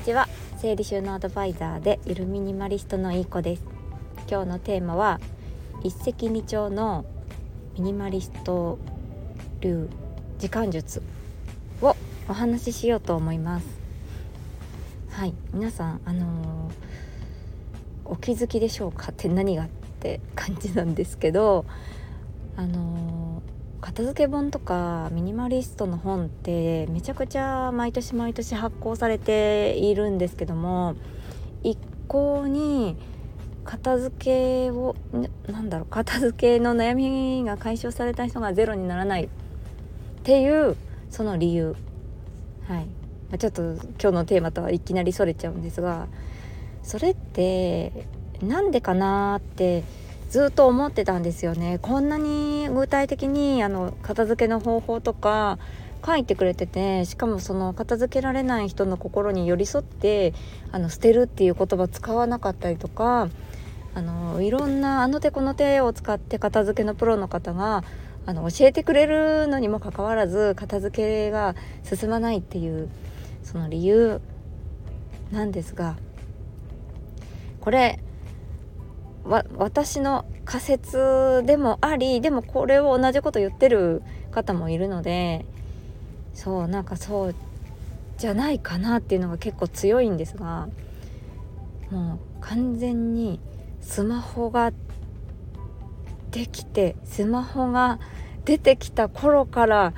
[0.00, 0.28] ちは。
[0.58, 3.62] 整理収納アドバイザーでゆるミニマリストのいい子です。
[4.30, 5.20] 今日のテーマは
[5.82, 7.04] 一石二鳥の
[7.74, 8.78] ミニマリスト
[9.60, 9.88] 流
[10.38, 11.02] 時間術
[11.82, 11.94] を
[12.28, 13.66] お話ししようと思います。
[15.10, 15.34] はい。
[15.52, 19.12] 皆さんあのー、お気づきでしょうか？
[19.12, 19.64] って何が？
[19.64, 19.68] っ
[20.00, 21.66] て感じなんですけど
[22.56, 23.29] あのー
[23.80, 30.96] 片付け本とかミニマリストの本ってめちゃくちゃ毎年毎年発行されているんですけども
[31.62, 32.96] 一向に
[33.64, 34.96] 片付けを
[35.46, 39.28] なんだろう片付けの悩みが解消された人がゼロにならないっ
[40.24, 40.76] ていう
[41.08, 41.74] その理由。
[42.68, 46.06] はい、ちょっと今日のテーマとはいきなりそれちゃうんですが
[46.82, 48.06] それって
[48.40, 49.82] なんでかなって
[50.30, 51.80] ずっと思ってたんですよね。
[51.82, 55.58] こんなに具体的にあの片付けの方法とか
[56.06, 60.32] 書いてくれててしかもその片付けられない人の心に寄り添って
[60.70, 63.28] あの捨てるっていう言葉使わなかったりとか
[63.92, 67.82] あのいろんなあの手この手を使って片付けのプロの方が
[68.24, 72.88] あの教えてくれるのにもかかわらず片付けが進まないっていう
[73.42, 74.20] その理由
[75.32, 75.96] なんですが
[77.60, 77.98] これ
[79.24, 85.44] 私の仮説でもありでもこれを同じこと言ってる方もいるので
[86.34, 87.34] そうなんかそう
[88.16, 90.68] じゃないかなっていうのが結構強いんですが
[91.90, 93.40] もう完全に
[93.80, 94.72] スマホが
[96.30, 97.98] できてスマホが
[98.44, 99.92] 出てきた頃から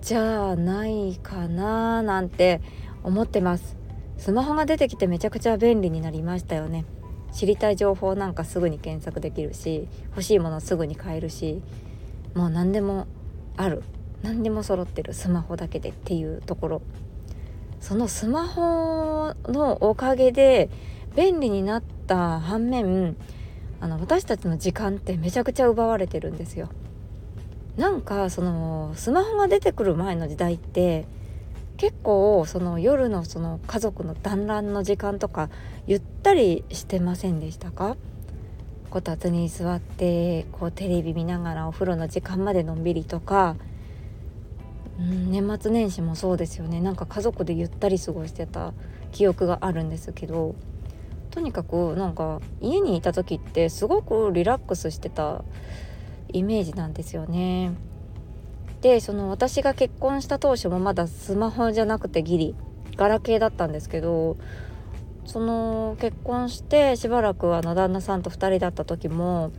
[0.00, 2.60] じゃないかななんて
[3.02, 3.76] 思ってます。
[4.18, 6.84] スマホが出てきてめちゃくちゃ便利になりましたよね。
[7.36, 11.60] 知りたい情報なんかすぐに検索できるし欲しいものすぐに買えるし
[12.34, 13.06] もう何でも
[13.58, 13.82] ある。
[14.22, 15.12] 何でも揃ってる。
[15.12, 16.82] スマホだけでっていうところ。
[17.78, 20.70] そのスマホのおかげで
[21.14, 23.16] 便利になった反面
[23.80, 26.70] あの私たちの時間ってめちゃくちゃ奪われてるんですよ。
[27.76, 31.06] なんかそのスマホが出てくる前の時代って
[31.76, 35.50] 結構その夜のその家族の団らんの時間とか
[35.86, 37.96] ゆったりしてませんでしたか？
[38.90, 43.56] こたつに座ってこうテレビ見ながらお風呂の時間までのんびりとか、
[44.98, 46.80] うん、年末年始もそうですよね。
[46.80, 48.72] なんか家族でゆったり過ごしてた
[49.12, 50.54] 記憶があるんですけど。
[51.28, 55.44] とにかくなんか家にいた時ってすごくリラックスしてた
[56.32, 57.72] イメージなんですよね。
[58.86, 62.54] でその私が結婚した当初もまだスマホじゃなくてギリ
[62.96, 64.36] ガラケーだったんですけど
[65.24, 69.50] その結婚してしばらくあの旦那さんと2人だった時も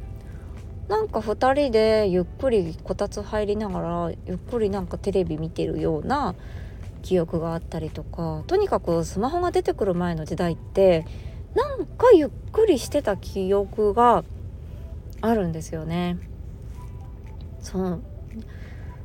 [0.87, 6.33] なんか2人でゆっくりこたつ入りながらゆっくりなんかテレビ見てるような
[7.01, 11.05] 記憶があったりとかとにかくスマホが出てくる前の時代って
[11.53, 14.23] なんかゆっくりしてた記憶が
[15.19, 16.17] あるんですよね。
[17.59, 18.01] そう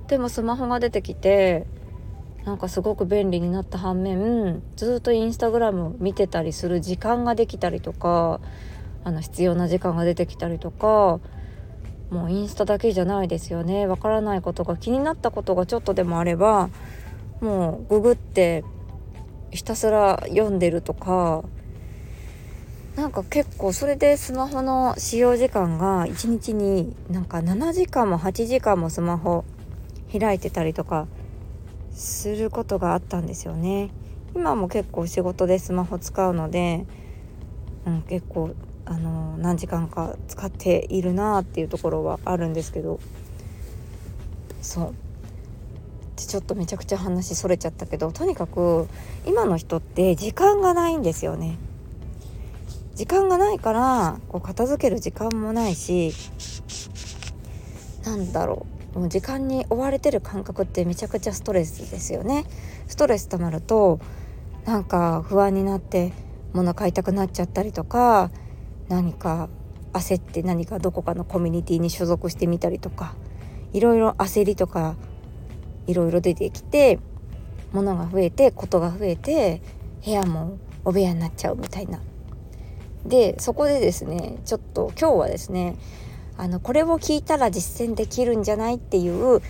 [0.09, 1.67] でもスマホが出てきて
[2.45, 8.41] なんかすごく便利になった反面ずっとインスタグラム見てたりする時間ができたりとか
[9.05, 11.21] あの必要な時間が出てきたりとか
[12.11, 13.87] もうインスタだけじゃないですよね。
[13.87, 16.69] わからないことが気になったことがちょっとでもあれば
[17.41, 18.65] もうググって
[19.51, 21.43] ひたすら読んでるとか
[22.97, 29.45] なんか結構それでスマホの使用時間が1日になんか7時間も8時間もスマホ
[30.19, 31.07] 開いてたりとか
[31.93, 33.91] することがあったんですよね。
[34.35, 36.87] 今も結構仕事でスマホ使うので、
[37.87, 38.55] うん、結構
[38.87, 42.99] あの何時間か使っているなっていうところはあるんですけど
[44.61, 44.95] そう
[46.17, 48.89] ちょっとめちゃくちゃ話それちゃったけどとにかく
[49.27, 51.59] 今の人って時間がないんですよね。
[52.95, 56.13] 時間がないからこう片付ける時間もないし
[58.05, 62.45] なんだろうもう時間に追われてる感覚ってめちゃくちゃストレスですよね
[62.87, 64.01] ストレス溜まると
[64.65, 66.13] なんか不安になって
[66.53, 68.31] 物買いたくなっちゃったりとか
[68.89, 69.49] 何か
[69.93, 73.15] 焦って何かどこかのコミュニティに所属してみたりとか
[73.73, 74.97] いろいろ焦りとか
[75.87, 76.99] いろいろ出てきて
[77.73, 79.63] 物が増えてことが増えて
[80.05, 82.01] 部屋もお部屋になっちゃうみたいな。
[83.07, 85.77] でそこでですねちょっと今日はですね
[86.43, 89.41] あのこれを聞いたら実践できるんじゃないっていう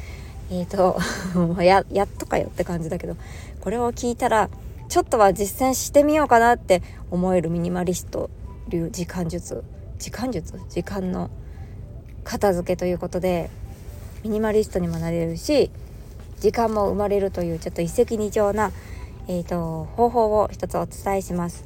[0.51, 0.99] えーと
[1.63, 3.17] ややっとかよって感じだけど
[3.63, 4.51] これを聞いたら
[4.91, 8.29] ちょっとは実践してみようかなって思えるミニマリスト
[8.69, 9.65] 流時間術
[9.99, 10.61] 時間術？
[10.69, 11.31] 時間の
[12.25, 13.49] 片付けということで
[14.23, 15.71] ミニマリストにもなれるし
[16.41, 18.71] 時間も生まれるというちょっと一石二鳥な、
[19.29, 21.65] えーと、方法を一つお伝えします。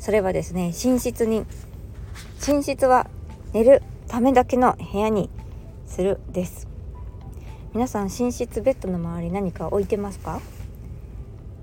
[0.00, 1.44] それはですね寝室に
[2.48, 3.08] 寝室は
[3.52, 5.30] 寝るためだけの部屋に
[5.86, 6.66] するです。
[7.72, 10.40] 皆さん寝室ベッドの周り何か置いてますか？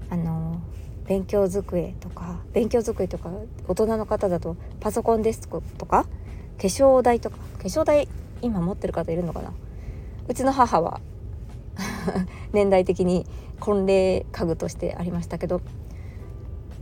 [0.09, 0.61] あの
[1.05, 3.31] 勉強机とか勉強机とか
[3.67, 6.09] 大人の方だとパソコンデスクとか化
[6.57, 8.07] 粧台とか化粧台
[8.41, 9.51] 今持ってる方いるのかな？
[10.29, 11.01] うちの母は
[12.53, 13.25] 年代的に
[13.59, 15.59] 婚礼家具としてありましたけど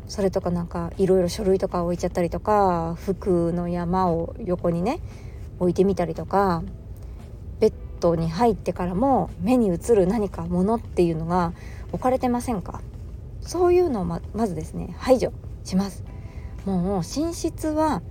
[0.07, 4.99] それとかなんかいろいろ書類とか置いちゃったりとか服の山を横にね
[5.59, 6.63] 置いてみたりとか
[7.59, 11.53] ベッドに入ってからも目に映る何かものっていうのが
[11.91, 12.81] 置かれてませんか？
[13.41, 15.31] そういうのをままずですね排除
[15.63, 16.03] します。
[16.65, 18.01] もう寝室は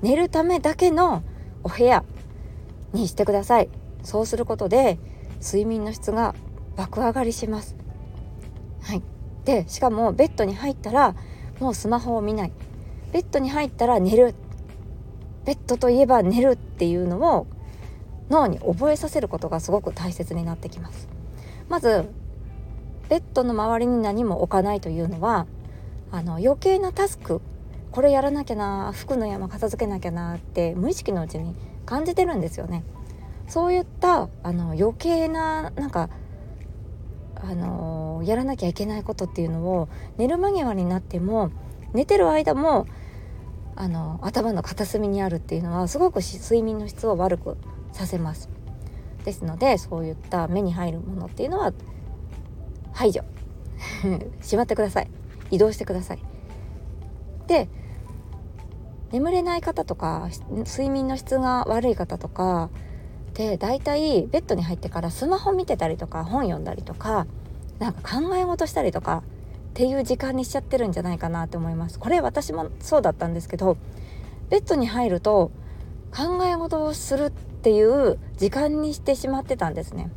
[0.00, 1.22] 寝るためだけの
[1.62, 2.04] お部屋
[2.92, 3.68] にしてください。
[4.02, 4.98] そうすることで
[5.42, 6.34] 睡眠の質が
[6.76, 7.76] 爆上がりします。
[8.82, 9.02] はい、
[9.44, 11.16] でしかもベッドに入ったら
[11.58, 12.52] もうスマホを見ない。
[13.12, 14.34] ベッドに入ったら寝る。
[15.46, 17.46] ベッドといえば寝るっていうのを
[18.28, 21.08] 脳に覚えさせることがすごく大切になってきます。
[21.68, 22.08] まず
[23.08, 25.46] ベッドの周りに何も置かないというのは
[26.10, 27.40] あの余計なタスク
[27.92, 31.54] これやらなきゃな服の山片付けなきゃなって無意識のうちに
[31.86, 32.84] 感じてるんですよね。
[33.46, 36.10] そういったあの余計ななんか
[37.36, 41.50] あのやらなきゃいけないことっていうのを寝る間際になっても
[41.92, 42.86] 寝てる間も
[43.76, 47.56] あの頭の片隅にあるっていうのはすごく睡眠の質を悪く
[47.92, 48.48] させます。
[49.24, 51.72] ですのでそういった目に入るものっていうのは
[52.92, 53.22] 排除。
[54.40, 55.10] しまってください。
[55.50, 56.18] 移動してください。
[57.46, 57.68] で
[59.12, 62.70] 眠れない方とか睡眠の質が悪い方とか
[63.34, 67.26] で大体ベッドに入ってからスマホ見てたりとか本読んだりとか
[67.78, 69.22] なんか考え事したりとか
[69.76, 71.98] っていう時間にしちゃってるんじゃないかなって思います。
[71.98, 73.76] これ私もそうだったんですけど
[74.48, 75.50] ベッドに入ると
[76.10, 80.10] 考え事をするっていう時間にしてしまってたんですね。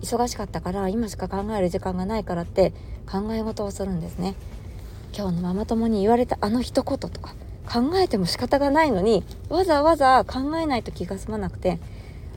[0.00, 2.72] 忙しかったから今しか考える時間がないからって
[3.06, 4.36] 考え事をするんですね。
[5.14, 7.34] 今日のママ友に言われたあの一言とか
[7.70, 11.78] 考えても仕方がないのにわざわざ考えないと気が済まなくて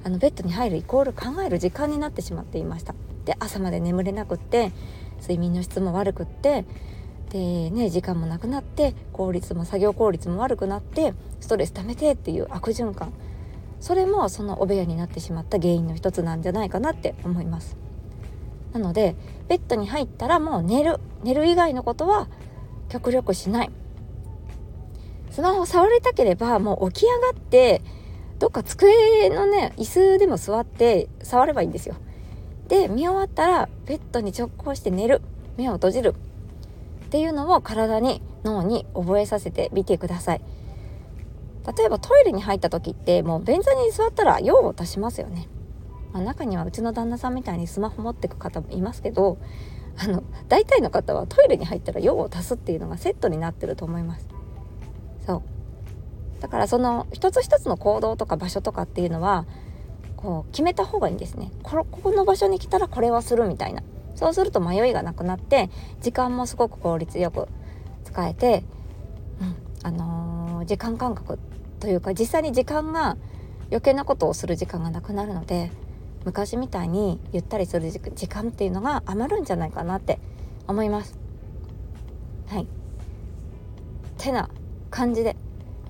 [0.04, 2.94] あのベッドに入るイコール考える時間になってしまっていました。
[3.24, 4.74] で朝まで眠れなくって
[5.21, 6.66] 睡眠の質も悪くって
[7.30, 13.13] でね時間もなくなって効率も作業効率も悪くなってストレス溜めてっていう悪循環。
[13.80, 17.77] それもそのお部屋になってしまった原因の一つなんじゃないかなって思います。
[18.74, 19.16] なので
[19.48, 21.00] ベッドに入ったらもう寝る。
[21.24, 22.27] 寝る以外のことは
[22.89, 23.69] 極力しない。
[25.31, 27.81] スマホ触りたければもう起き上がって
[28.39, 31.95] どっか机のね椅子でも座って触ればいいんですよ。
[32.69, 35.21] で見終わったらベッドに直行して寝る。
[35.57, 36.16] 目を閉じる。
[37.06, 40.42] っていうのを体に脳に覚えさせてみてください。
[41.77, 45.48] 例えばトイレに入った時ってもう便座に座ったら用を足しますよね、
[46.13, 49.38] まあ、中にはうちの旦那さんみたいにスマホ持ってく方もいますけど
[49.98, 54.27] あの大体の方はトイレに入ったら用を足すっていうのがセットになってると思います。
[55.25, 55.44] そ
[56.38, 56.42] う。
[56.42, 59.45] だからその一つ一つの行動とか場所とかっていうのは
[60.19, 61.50] こう決めた方がいいんですね。
[61.63, 63.82] ここの場所に来たらこれはするみたいな。
[64.15, 65.70] そうすると迷いがなくなって
[66.01, 67.48] 時間もすごく効率よく
[68.03, 68.65] 使えて、
[69.39, 71.39] うんあのー、時間感覚
[71.79, 73.15] というか実際に時間が
[73.70, 75.72] 余計なことをする時間がなくなるので
[76.25, 80.20] 昔みたいにゆったりする時間っていうのが余るんじゃないかなって
[80.67, 81.17] 思います。
[82.48, 82.67] はい。
[84.17, 84.50] てな
[84.89, 85.38] 感じで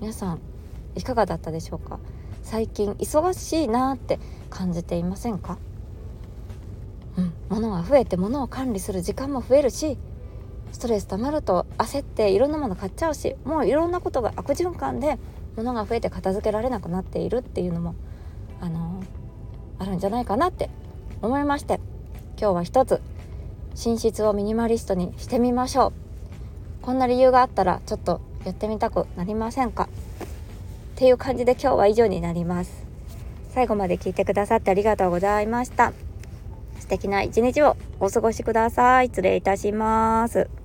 [0.00, 0.40] 皆さん
[0.94, 1.98] いかがだったでしょうか？
[2.50, 4.18] 最近忙しいなって
[4.50, 5.56] 感じていませんか？
[7.16, 9.96] うん、物が増えて物を管理する時間も増えるし
[10.72, 15.16] ストレス溜まると焦っていろんなもの買っちゃうしもういろんなことが悪循環で
[15.54, 17.94] 物が増えて片付けられなくなっているっていうのも
[18.60, 19.00] あの、
[19.78, 20.70] あるんじゃないかなって
[21.22, 21.78] 思いまして
[22.36, 23.00] 今日は一つ
[23.76, 25.92] 寝室をミニマリストにしてみましょ
[26.80, 26.82] う。
[26.82, 29.88] こんな理由があったらちょっとやってみたくなりませんか？
[31.00, 32.84] っていう感じで今日は以上になります。
[33.54, 35.94] 最後まで聞いてくださってありがとうございました。
[36.78, 39.06] 素敵な一日をお過ごしください。
[39.06, 40.59] 失礼いたします。